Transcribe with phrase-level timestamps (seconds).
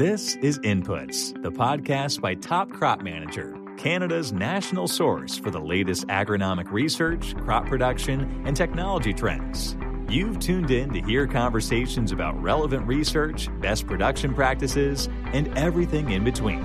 [0.00, 6.06] This is Inputs, the podcast by Top Crop Manager, Canada's national source for the latest
[6.06, 9.76] agronomic research, crop production, and technology trends.
[10.08, 16.24] You've tuned in to hear conversations about relevant research, best production practices, and everything in
[16.24, 16.62] between.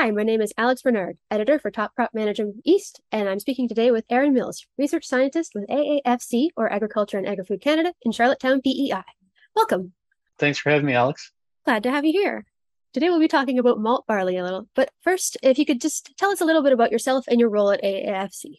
[0.00, 3.68] Hi, my name is Alex Bernard, editor for Top Crop Manager East, and I'm speaking
[3.68, 8.62] today with Aaron Mills, research scientist with AAFC, or Agriculture and Agri-Food Canada, in Charlottetown,
[8.62, 9.02] PEI.
[9.54, 9.92] Welcome.
[10.38, 11.32] Thanks for having me, Alex.
[11.66, 12.46] Glad to have you here.
[12.94, 16.16] Today we'll be talking about malt barley a little, but first, if you could just
[16.16, 18.54] tell us a little bit about yourself and your role at AAFC.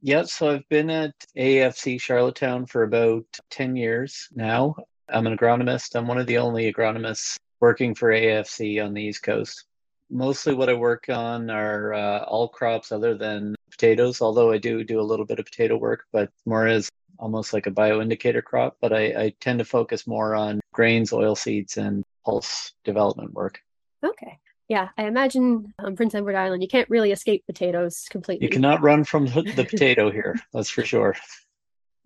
[0.00, 4.76] Yeah, so I've been at AAFC Charlottetown for about 10 years now.
[5.10, 5.94] I'm an agronomist.
[5.94, 9.66] I'm one of the only agronomists working for AAFC on the East Coast
[10.12, 14.84] mostly what I work on are uh, all crops other than potatoes, although I do
[14.84, 18.76] do a little bit of potato work, but more as almost like a bioindicator crop.
[18.80, 23.60] But I, I tend to focus more on grains, oil seeds, and pulse development work.
[24.04, 24.38] Okay.
[24.68, 28.46] Yeah, I imagine on Prince Edward Island, you can't really escape potatoes completely.
[28.46, 31.16] You cannot run from the potato here, that's for sure.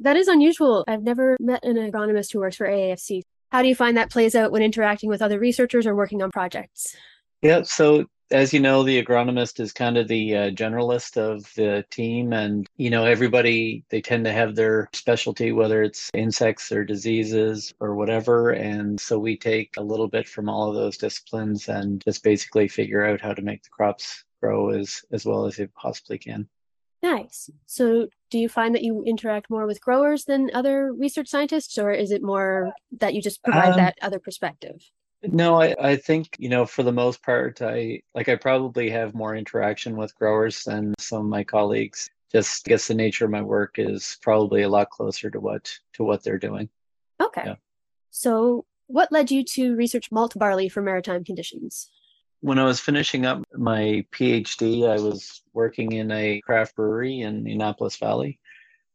[0.00, 0.84] That is unusual.
[0.88, 3.22] I've never met an agronomist who works for AAFC.
[3.50, 6.31] How do you find that plays out when interacting with other researchers or working on
[6.31, 6.97] projects?
[7.47, 11.84] Yeah, so as you know, the agronomist is kind of the uh, generalist of the
[11.91, 16.84] team, and you know everybody they tend to have their specialty, whether it's insects or
[16.84, 18.50] diseases or whatever.
[18.50, 22.66] And so we take a little bit from all of those disciplines and just basically
[22.66, 26.48] figure out how to make the crops grow as as well as they possibly can.
[27.05, 27.48] Nice.
[27.66, 31.92] So, do you find that you interact more with growers than other research scientists, or
[31.92, 34.81] is it more that you just provide um, that other perspective?
[35.22, 39.14] No, I, I think, you know, for the most part, I like I probably have
[39.14, 42.11] more interaction with growers than some of my colleagues.
[42.33, 45.72] Just I guess the nature of my work is probably a lot closer to what
[45.94, 46.69] to what they're doing.
[47.20, 47.42] Okay.
[47.47, 47.55] Yeah.
[48.11, 51.91] So what led you to research malt barley for maritime conditions?
[52.41, 57.47] When I was finishing up my PhD, I was working in a craft brewery in
[57.48, 58.38] Annapolis Valley.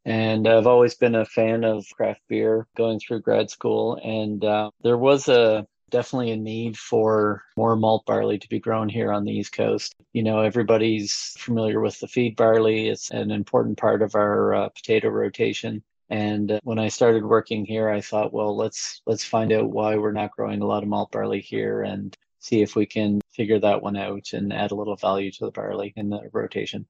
[0.06, 4.00] And I've always been a fan of craft beer going through grad school.
[4.04, 8.90] And uh, there was a definitely a need for more malt barley to be grown
[8.90, 9.94] here on the East Coast.
[10.14, 14.70] You know, everybody's familiar with the feed barley, it's an important part of our uh,
[14.70, 15.84] potato rotation.
[16.10, 20.12] And when I started working here, I thought, well, let's let's find out why we're
[20.12, 23.82] not growing a lot of malt barley here and see if we can figure that
[23.82, 26.86] one out and add a little value to the barley in the rotation.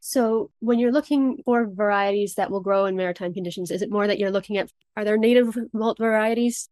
[0.00, 4.06] So, when you're looking for varieties that will grow in maritime conditions, is it more
[4.06, 6.68] that you're looking at are there native malt varieties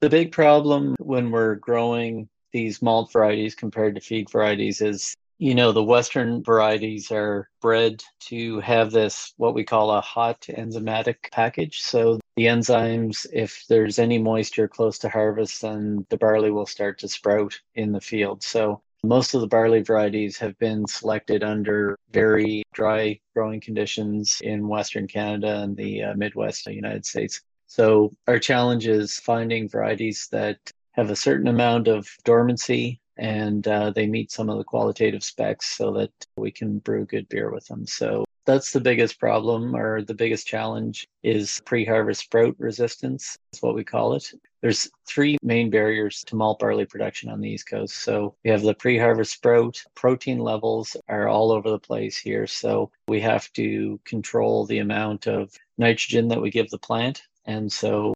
[0.00, 5.54] the big problem when we're growing these malt varieties compared to feed varieties is you
[5.54, 11.30] know the western varieties are bred to have this what we call a hot enzymatic
[11.30, 11.82] package.
[11.82, 16.98] So the enzymes if there's any moisture close to harvest then the barley will start
[17.00, 18.42] to sprout in the field.
[18.42, 24.66] So most of the barley varieties have been selected under very dry growing conditions in
[24.68, 27.42] western canada and the uh, midwest united states
[27.76, 30.56] so our challenge is finding varieties that
[30.92, 35.76] have a certain amount of dormancy and uh, they meet some of the qualitative specs
[35.76, 37.86] so that we can brew good beer with them.
[37.86, 43.74] So that's the biggest problem or the biggest challenge is pre-harvest sprout resistance is what
[43.74, 44.32] we call it.
[44.62, 47.96] There's three main barriers to malt barley production on the East Coast.
[47.96, 49.84] So we have the pre-harvest sprout.
[49.94, 52.46] Protein levels are all over the place here.
[52.46, 57.72] So we have to control the amount of nitrogen that we give the plant and
[57.72, 58.14] so,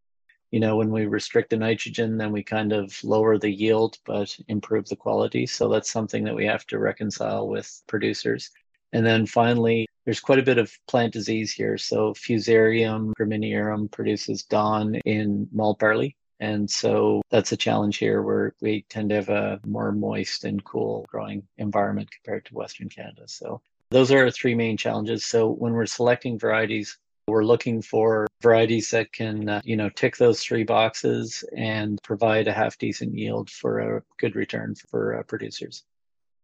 [0.50, 4.36] you know, when we restrict the nitrogen, then we kind of lower the yield but
[4.48, 5.46] improve the quality.
[5.46, 8.50] So that's something that we have to reconcile with producers.
[8.92, 11.78] And then finally, there's quite a bit of plant disease here.
[11.78, 16.16] So Fusarium graminearum produces DON in malt barley.
[16.40, 20.64] And so that's a challenge here where we tend to have a more moist and
[20.64, 23.22] cool growing environment compared to Western Canada.
[23.26, 25.26] So those are our three main challenges.
[25.26, 30.16] So when we're selecting varieties, we're looking for varieties that can, uh, you know, tick
[30.16, 35.22] those three boxes and provide a half decent yield for a good return for uh,
[35.22, 35.84] producers.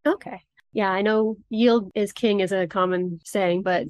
[0.05, 0.41] Okay.
[0.73, 3.87] Yeah, I know yield is king is a common saying, but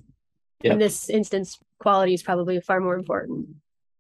[0.64, 0.74] yep.
[0.74, 3.48] in this instance, quality is probably far more important.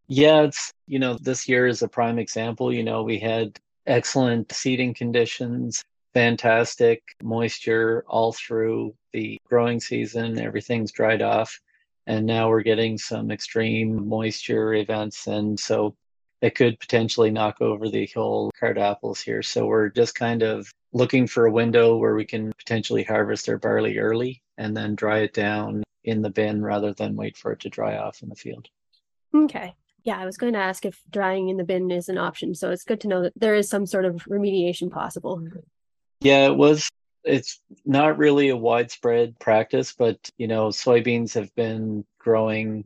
[0.08, 2.74] Yeah, it's, you know, this year is a prime example.
[2.74, 5.84] You know, we had excellent seeding conditions,
[6.14, 10.40] fantastic moisture all through the growing season.
[10.40, 11.60] Everything's dried off
[12.08, 15.96] and now we're getting some extreme moisture events and so
[16.42, 20.72] it could potentially knock over the whole card apples here so we're just kind of
[20.94, 25.20] looking for a window where we can potentially harvest our barley early and then dry
[25.20, 28.36] it down in the bin rather than wait for it to dry off in the
[28.36, 28.68] field
[29.36, 32.56] okay Yeah, I was going to ask if drying in the bin is an option.
[32.56, 35.44] So it's good to know that there is some sort of remediation possible.
[36.22, 36.88] Yeah, it was.
[37.24, 42.86] It's not really a widespread practice, but you know, soybeans have been growing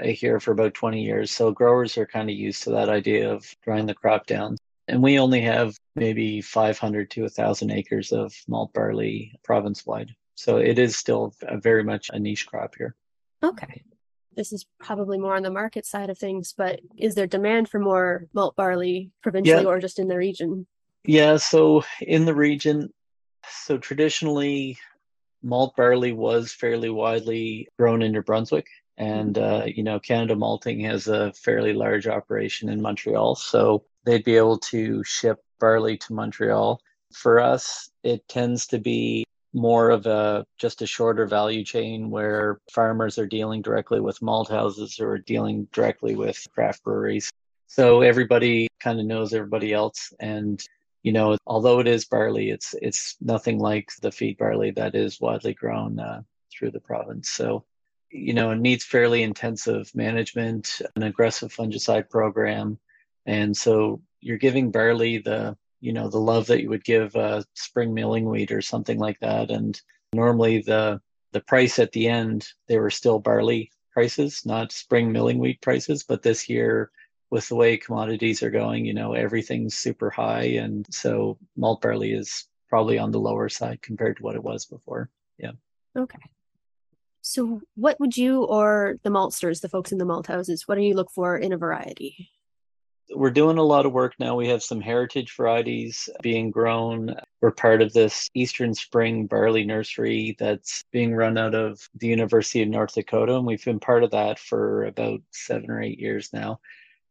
[0.00, 1.30] here for about 20 years.
[1.30, 4.56] So growers are kind of used to that idea of drying the crop down.
[4.88, 10.14] And we only have maybe 500 to 1,000 acres of malt barley province wide.
[10.34, 12.94] So it is still very much a niche crop here.
[13.42, 13.82] Okay
[14.36, 17.78] this is probably more on the market side of things, but is there demand for
[17.78, 19.68] more malt barley provincially yeah.
[19.68, 20.66] or just in the region?
[21.04, 22.92] Yeah, so in the region,
[23.48, 24.78] so traditionally,
[25.42, 28.66] malt barley was fairly widely grown in New Brunswick.
[28.96, 33.34] And, uh, you know, Canada Malting has a fairly large operation in Montreal.
[33.34, 36.80] So they'd be able to ship barley to Montreal.
[37.14, 42.60] For us, it tends to be more of a just a shorter value chain where
[42.70, 47.30] farmers are dealing directly with malt houses or dealing directly with craft breweries.
[47.66, 50.62] So everybody kind of knows everybody else and
[51.02, 55.20] you know although it is barley it's it's nothing like the feed barley that is
[55.20, 56.22] widely grown uh,
[56.60, 57.30] through the province.
[57.30, 57.64] So
[58.10, 62.78] you know it needs fairly intensive management, an aggressive fungicide program.
[63.26, 67.44] And so you're giving barley the you know the love that you would give a
[67.54, 69.50] spring milling wheat or something like that.
[69.50, 69.80] And
[70.12, 71.00] normally the
[71.32, 76.02] the price at the end they were still barley prices not spring milling wheat prices.
[76.02, 76.90] But this year
[77.30, 82.12] with the way commodities are going you know everything's super high and so malt barley
[82.12, 85.52] is probably on the lower side compared to what it was before yeah
[85.96, 86.18] okay
[87.22, 90.82] so what would you or the maltsters the folks in the malt houses what do
[90.82, 92.30] you look for in a variety
[93.14, 94.36] we're doing a lot of work now.
[94.36, 97.14] We have some heritage varieties being grown.
[97.40, 102.62] We're part of this Eastern Spring Barley Nursery that's being run out of the University
[102.62, 103.36] of North Dakota.
[103.36, 106.60] And we've been part of that for about seven or eight years now.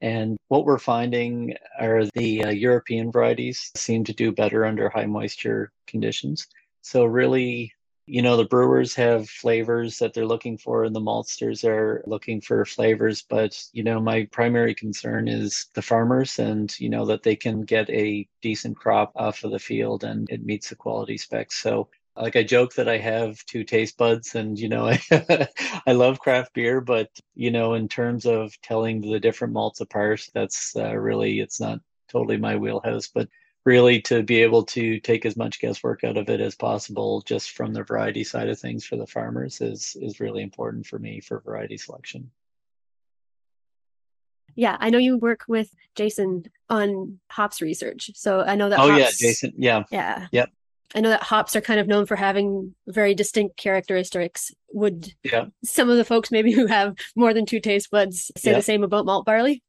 [0.01, 5.05] And what we're finding are the uh, European varieties seem to do better under high
[5.05, 6.47] moisture conditions.
[6.81, 7.73] So, really,
[8.09, 12.41] you know the brewers have flavors that they're looking for and the maltsters are looking
[12.41, 17.21] for flavors but you know my primary concern is the farmers and you know that
[17.21, 21.17] they can get a decent crop off of the field and it meets the quality
[21.17, 21.87] specs so
[22.19, 24.99] like I joke that I have two taste buds and you know I
[25.87, 30.27] I love craft beer but you know in terms of telling the different malts apart
[30.33, 31.79] that's uh, really it's not
[32.09, 33.27] totally my wheelhouse but
[33.65, 37.51] really to be able to take as much guesswork out of it as possible just
[37.51, 41.19] from the variety side of things for the farmers is is really important for me
[41.21, 42.31] for variety selection.
[44.55, 48.89] Yeah i know you work with jason on hops research so i know that oh
[48.89, 49.83] hops, yeah jason yeah.
[49.89, 50.27] Yeah.
[50.31, 50.49] Yep
[50.95, 54.51] I know that hops are kind of known for having very distinct characteristics.
[54.73, 55.45] Would yeah.
[55.63, 58.57] some of the folks maybe who have more than two taste buds say yeah.
[58.57, 59.61] the same about malt barley?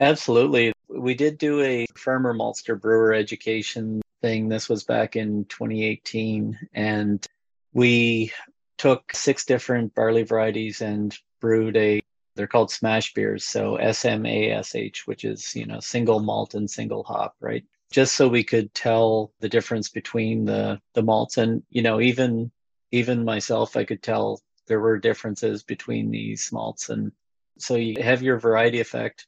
[0.00, 0.72] Absolutely.
[0.88, 4.48] We did do a farmer maltster brewer education thing.
[4.48, 6.58] This was back in 2018.
[6.72, 7.24] And
[7.72, 8.32] we
[8.78, 12.00] took six different barley varieties and brewed a
[12.36, 17.34] they're called smash beers so smash which is you know single malt and single hop
[17.40, 21.38] right just so we could tell the difference between the the malts.
[21.38, 22.50] And you know even
[22.92, 26.88] even myself i could tell there were differences between these malts.
[26.88, 27.12] And
[27.58, 29.26] so you have your variety effect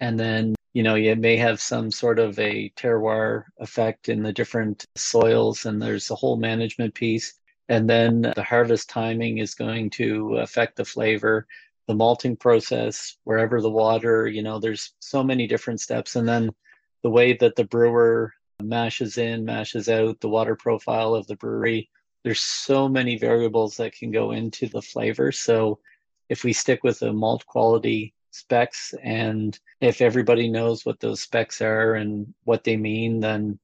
[0.00, 4.32] and then you know you may have some sort of a terroir effect in the
[4.32, 7.34] different soils and there's a whole management piece.
[7.68, 11.46] And then the harvest timing is going to affect the flavor
[11.86, 16.16] the malting process wherever the water you know there's so many different steps.
[16.16, 16.50] And then
[17.04, 21.88] the way that the brewer mashes in mashes out the water profile of the brewery
[22.24, 25.30] there's so many variables that can go into the flavor.
[25.30, 25.78] So
[26.30, 31.60] if we stick with the malt quality specs and if everybody knows what those specs
[31.60, 33.60] are and what they mean then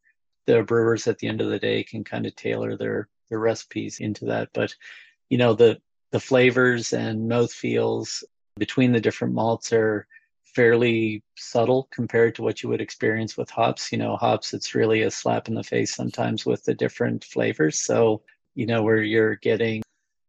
[0.46, 3.98] the brewers at the end of the day can kind of tailor their their recipes
[3.98, 4.50] into that.
[4.52, 4.74] But
[5.30, 5.80] you know the
[6.10, 8.22] the flavors and mouth feels
[8.58, 10.06] between the different malts are
[10.54, 15.02] fairly subtle compared to what you would experience with hops you know hops it's really
[15.02, 18.22] a slap in the face sometimes with the different flavors so
[18.54, 19.82] you know where you're getting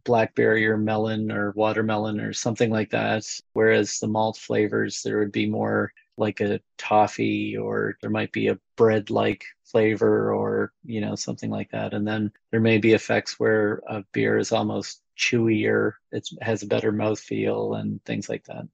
[0.04, 3.25] blackberry or melon or watermelon or something like that.
[3.54, 8.48] Whereas the malt flavors, there would be more like a toffee or there might be
[8.48, 11.94] a bread like flavor or, you know, something like that.
[11.94, 16.68] And then there may be effects where a beer is almost chewier, it has a
[16.68, 18.68] better mouth feel and things like that.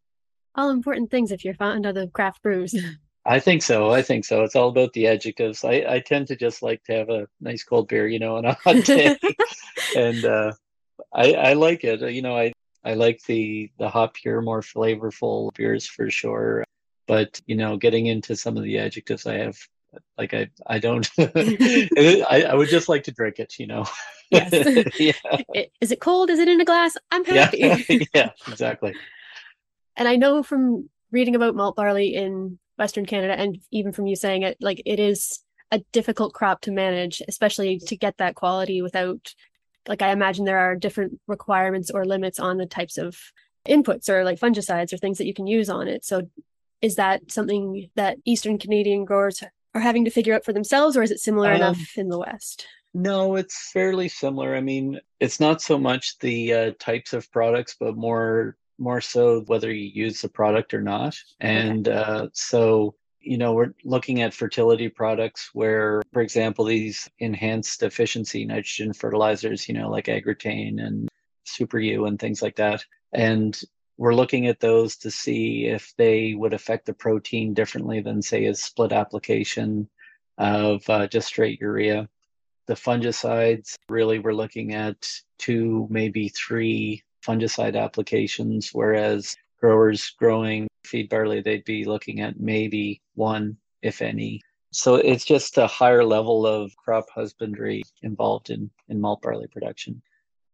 [0.58, 2.76] All important things if you're fond of the craft brews.
[3.26, 3.92] I think so.
[3.92, 4.44] I think so.
[4.44, 5.64] It's all about the adjectives.
[5.64, 8.46] I, I tend to just like to have a nice cold beer, you know, on
[8.46, 9.18] a hot day.
[9.96, 10.54] and uh,
[11.14, 12.02] I, I like it.
[12.02, 12.54] You know, I
[12.86, 16.64] I like the the hop here, more flavorful beers for sure.
[17.06, 19.58] But, you know, getting into some of the adjectives I have,
[20.18, 23.86] like I, I don't, I, I would just like to drink it, you know?
[24.30, 24.52] Yes.
[25.00, 25.64] yeah.
[25.80, 26.30] Is it cold?
[26.30, 26.98] Is it in a glass?
[27.12, 27.60] I'm happy.
[27.60, 27.78] Yeah,
[28.14, 28.94] yeah exactly.
[29.98, 34.16] And I know from reading about malt barley in Western Canada and even from you
[34.16, 35.40] saying it, like it is
[35.72, 39.34] a difficult crop to manage, especially to get that quality without
[39.88, 43.18] like I imagine there are different requirements or limits on the types of
[43.68, 46.06] inputs or like fungicides or things that you can use on it.
[46.06, 46.30] So
[46.82, 51.04] is that something that Eastern Canadian growers are having to figure out for themselves or
[51.04, 52.68] is it similar um, enough in the West?
[52.94, 54.56] No, it's fairly similar.
[54.56, 59.42] I mean, it's not so much the uh, types of products, but more more so
[59.48, 61.18] whether you use the product or not.
[61.40, 61.98] And okay.
[61.98, 62.96] uh, so
[63.28, 69.68] you know, we're looking at fertility products where, for example, these enhanced efficiency nitrogen fertilizers,
[69.68, 71.10] you know, like Agrotain and
[71.44, 72.86] Super U and things like that.
[73.12, 73.60] And
[73.98, 78.46] we're looking at those to see if they would affect the protein differently than, say,
[78.46, 79.90] a split application
[80.38, 82.08] of uh, just straight urea.
[82.68, 91.10] The fungicides, really, we're looking at two, maybe three fungicide applications, whereas growers growing feed
[91.10, 94.42] barley, they'd be looking at maybe one, if any.
[94.72, 100.02] So it's just a higher level of crop husbandry involved in, in malt barley production.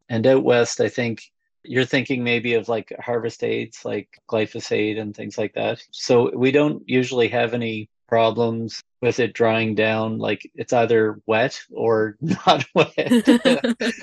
[0.09, 1.21] And out west, I think
[1.63, 5.81] you're thinking maybe of like harvest aids like glyphosate and things like that.
[5.91, 10.19] So we don't usually have any problems with it drying down.
[10.19, 13.11] Like it's either wet or not wet.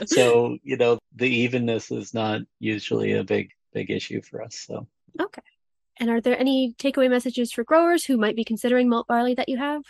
[0.07, 4.57] so, you know, the evenness is not usually a big, big issue for us.
[4.67, 4.89] So,
[5.21, 5.43] okay.
[6.01, 9.49] And are there any takeaway messages for growers who might be considering malt barley that
[9.49, 9.83] you have?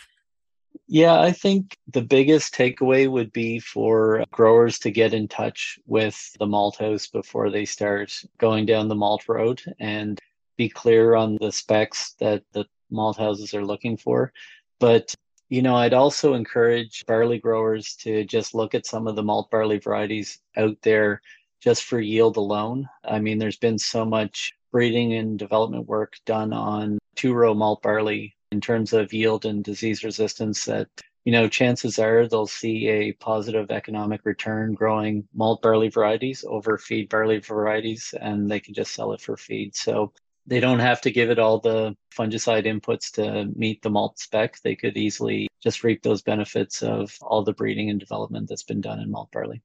[0.85, 6.31] Yeah, I think the biggest takeaway would be for growers to get in touch with
[6.37, 10.19] the malt house before they start going down the malt road and
[10.57, 14.33] be clear on the specs that the malt houses are looking for.
[14.79, 15.13] But
[15.49, 19.51] you know, I'd also encourage barley growers to just look at some of the malt
[19.51, 21.21] barley varieties out there
[21.59, 22.87] just for yield alone.
[23.03, 27.81] I mean, there's been so much breeding and development work done on two row malt
[27.81, 30.87] barley in terms of yield and disease resistance that
[31.25, 36.77] you know chances are they'll see a positive economic return growing malt barley varieties over
[36.77, 40.11] feed barley varieties and they can just sell it for feed so
[40.51, 44.59] they don't have to give it all the fungicide inputs to meet the malt spec
[44.61, 48.81] they could easily just reap those benefits of all the breeding and development that's been
[48.81, 49.61] done in malt barley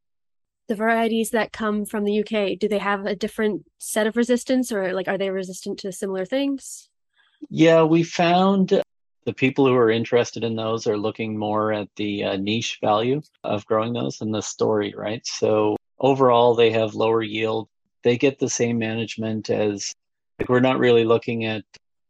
[0.68, 4.72] the varieties that come from the UK, do they have a different set of resistance
[4.72, 6.88] or like are they resistant to similar things?
[7.50, 8.82] Yeah, we found
[9.24, 13.22] the people who are interested in those are looking more at the uh, niche value
[13.44, 15.24] of growing those and the story, right?
[15.24, 17.68] So overall, they have lower yield.
[18.02, 19.92] They get the same management as
[20.48, 21.64] we're not really looking at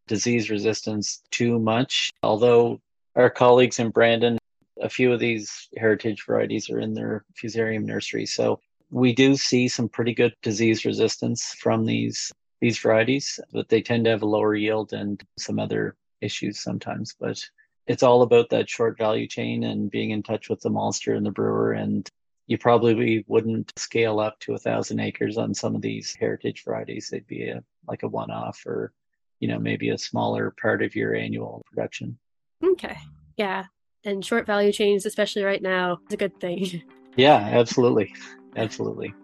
[0.06, 2.80] disease resistance too much, although
[3.14, 4.38] our colleagues in Brandon
[4.80, 8.26] a few of these heritage varieties are in their fusarium nursery.
[8.26, 13.82] So we do see some pretty good disease resistance from these these varieties, but they
[13.82, 17.14] tend to have a lower yield and some other issues sometimes.
[17.18, 17.42] But
[17.86, 21.26] it's all about that short value chain and being in touch with the maltster and
[21.26, 21.72] the brewer.
[21.72, 22.08] And
[22.46, 27.08] you probably wouldn't scale up to a thousand acres on some of these heritage varieties.
[27.10, 28.92] They'd be a, like a one off or,
[29.40, 32.18] you know, maybe a smaller part of your annual production.
[32.62, 32.96] Okay.
[33.36, 33.64] Yeah
[34.06, 36.82] and short value chains, especially right now, is a good thing.
[37.18, 38.12] Yeah, absolutely.
[38.56, 39.14] Absolutely.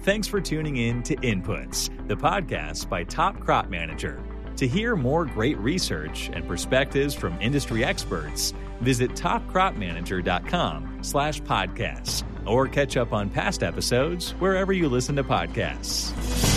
[0.00, 4.20] Thanks for tuning in to Inputs, the podcast by Top Crop Manager.
[4.56, 12.66] To hear more great research and perspectives from industry experts, visit topcropmanager.com slash podcasts or
[12.66, 16.55] catch up on past episodes wherever you listen to podcasts.